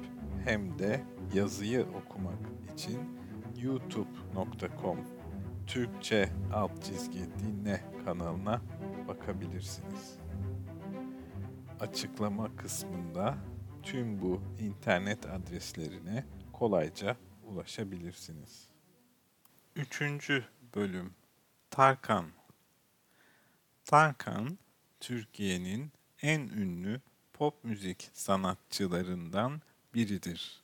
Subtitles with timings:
[0.45, 1.01] hem de
[1.35, 2.39] yazıyı okumak
[2.75, 3.01] için
[3.63, 4.99] youtube.com
[5.67, 8.63] Türkçe alt çizgi dinle kanalına
[9.09, 10.19] bakabilirsiniz.
[11.81, 13.39] Açıklama kısmında
[13.83, 18.69] tüm bu internet adreslerine kolayca ulaşabilirsiniz.
[19.77, 21.15] Üçüncü bölüm
[21.71, 22.27] Tarkan
[23.85, 24.59] Tarkan,
[25.01, 25.93] Türkiye'nin
[26.23, 27.01] en ünlü
[27.33, 29.63] pop müzik sanatçılarından
[29.95, 30.63] biridir.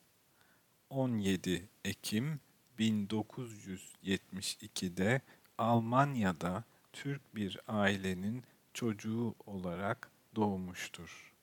[0.91, 2.41] 17 Ekim
[2.81, 5.21] 1972'de
[5.59, 11.35] Almanya'da Türk bir ailenin çocuğu olarak doğmuştur.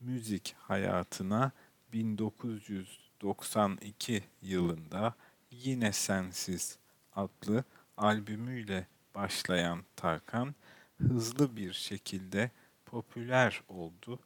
[0.00, 1.52] Müzik hayatına
[1.92, 5.14] 1992 yılında
[5.50, 6.78] Yine Sensiz
[7.14, 7.64] adlı
[7.96, 10.54] albümüyle başlayan Tarkan
[10.98, 12.50] hızlı bir şekilde
[12.86, 14.18] popüler oldu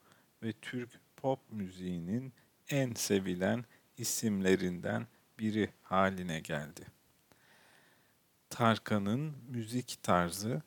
[0.42, 2.32] ve Türk pop müziğinin
[2.70, 3.64] en sevilen
[3.98, 5.06] isimlerinden
[5.38, 6.86] biri haline geldi.
[8.50, 10.62] Tarkan'ın müzik tarzı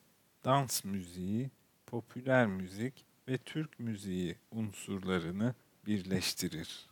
[0.46, 1.50] dans müziği,
[1.86, 5.56] popüler müzik ve Türk müziği unsurlarını
[5.86, 6.90] birleştirir.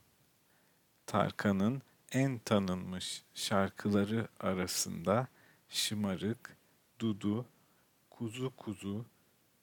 [1.05, 5.27] Tarkan'ın en tanınmış şarkıları arasında
[5.69, 6.58] Şımarık,
[6.99, 7.45] Dudu,
[8.09, 9.05] Kuzu Kuzu,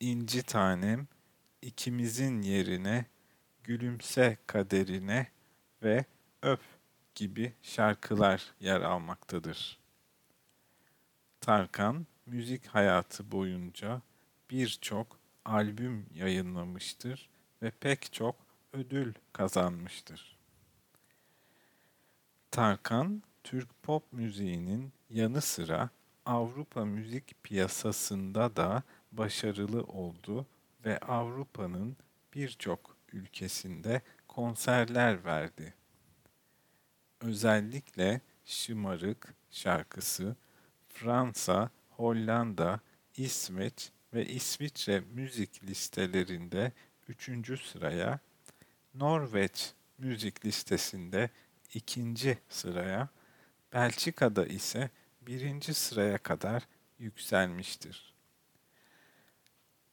[0.01, 1.07] İnci Tanem,
[1.63, 3.07] İkimizin Yerine,
[3.65, 5.27] Gülümse Kaderine
[5.83, 6.05] ve
[6.43, 6.61] Öp
[7.17, 9.79] gibi şarkılar yer almaktadır.
[11.41, 14.03] Tarkan, müzik hayatı boyunca
[14.51, 17.29] birçok albüm yayınlamıştır
[17.63, 18.37] ve pek çok
[18.73, 20.37] ödül kazanmıştır.
[22.51, 25.91] Tarkan, Türk pop müziğinin yanı sıra
[26.27, 30.47] Avrupa müzik piyasasında da başarılı oldu
[30.85, 31.97] ve Avrupa'nın
[32.35, 35.75] birçok ülkesinde konserler verdi.
[37.21, 40.37] Özellikle Şımarık şarkısı
[40.89, 42.81] Fransa, Hollanda,
[43.17, 46.73] İsveç ve İsviçre müzik listelerinde
[47.09, 47.63] 3.
[47.63, 48.19] sıraya,
[48.95, 51.31] Norveç müzik listesinde
[51.75, 52.39] 2.
[52.49, 53.09] sıraya,
[53.73, 54.91] Belçika'da ise
[55.23, 55.63] 1.
[55.63, 56.63] sıraya kadar
[56.99, 58.15] yükselmiştir.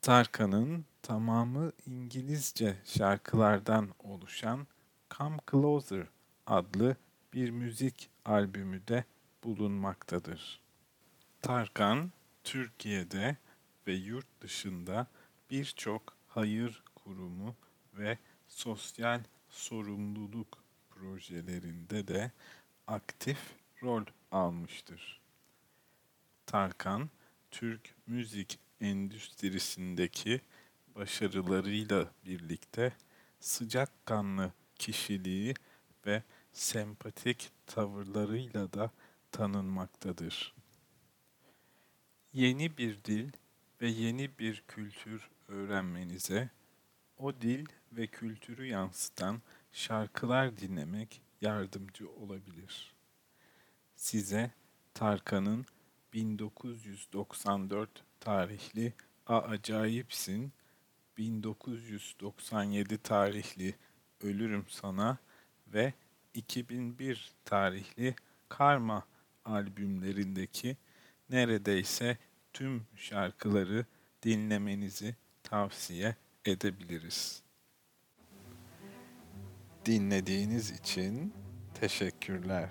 [0.02, 4.68] Tarkan'ın tamamı İngilizce şarkılardan oluşan
[5.18, 6.08] Come Closer
[6.48, 6.96] adlı
[7.34, 9.04] bir müzik albümü de
[9.44, 10.62] bulunmaktadır.
[11.42, 12.12] Tarkan,
[12.44, 13.38] Türkiye'de
[13.88, 15.08] ve yurt dışında
[15.50, 17.56] birçok hayır kurumu
[17.94, 18.18] ve
[18.48, 22.32] sosyal sorumluluk projelerinde de
[22.88, 23.38] aktif
[23.84, 25.22] rol almıştır.
[26.46, 27.10] Tarkan,
[27.52, 30.42] Türk müzik endüstrisindeki
[30.96, 32.94] başarılarıyla birlikte
[33.40, 35.54] sıcakkanlı kişiliği
[36.06, 38.92] ve sempatik tavırlarıyla da
[39.32, 40.56] tanınmaktadır.
[42.34, 43.32] Yeni bir dil
[43.82, 46.50] ve yeni bir kültür öğrenmenize,
[47.18, 52.94] o dil ve kültürü yansıtan şarkılar dinlemek yardımcı olabilir.
[53.96, 54.52] Size
[54.94, 55.66] Tarkan'ın
[56.14, 58.94] 1994 tarihli
[59.28, 60.54] A Acayipsin,
[61.18, 63.76] 1997 tarihli
[64.22, 65.18] Ölürüm Sana
[65.68, 65.94] ve
[66.34, 68.16] 2001 tarihli
[68.50, 69.04] Karma
[69.46, 70.78] albümlerindeki
[71.30, 72.18] neredeyse
[72.54, 73.86] tüm şarkıları
[74.24, 77.44] dinlemenizi tavsiye edebiliriz.
[79.86, 81.34] Dinlediğiniz için
[81.80, 82.70] teşekkürler.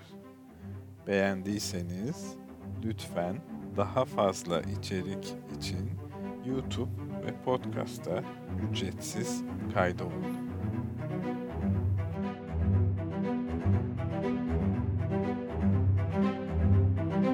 [1.07, 2.35] Beğendiyseniz
[2.83, 3.41] lütfen
[3.77, 5.91] daha fazla içerik için
[6.45, 6.91] YouTube
[7.25, 8.23] ve podcast'a
[8.71, 9.43] ücretsiz
[9.73, 10.42] kaydolun.